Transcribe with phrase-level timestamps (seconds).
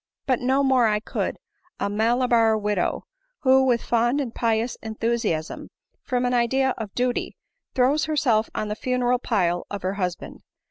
[0.25, 1.37] But no more I could
[1.79, 3.05] a JMala i bar widow,
[3.41, 5.69] who with fond and pious enthusiasm,
[6.01, 7.37] from an * idea of duty,
[7.75, 10.41] throws herself on the funeral pile of her husband.